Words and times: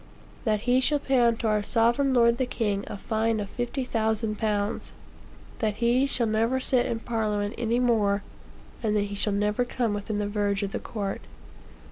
That 0.45 0.61
he 0.61 0.79
shall 0.79 0.97
pay 0.97 1.19
unto 1.19 1.45
our 1.45 1.61
sovereign 1.61 2.11
lord 2.11 2.39
the 2.39 2.47
king 2.47 2.85
a 2.87 2.97
fine 2.97 3.39
of 3.39 3.51
50,000 3.51 4.35
pounds. 4.35 4.93
That 5.59 5.75
he 5.75 6.07
shall 6.07 6.25
never 6.25 6.59
sit 6.59 6.87
in 6.87 7.01
Parliament 7.01 7.53
any 7.55 7.77
more, 7.79 8.23
and 8.81 8.95
that 8.95 9.03
he 9.13 9.15
shall 9.15 9.31
never 9.33 9.63
come 9.63 9.93
within 9.93 10.17
the 10.17 10.27
verge 10.27 10.63
of 10.63 10.71
the 10.71 10.79
court." 10.79 11.21